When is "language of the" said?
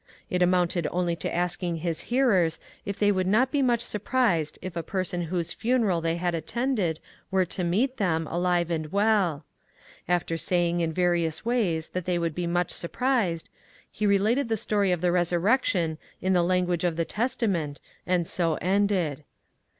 16.41-17.05